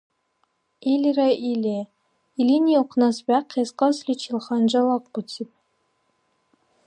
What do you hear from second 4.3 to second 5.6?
ханжал ахъбуциб.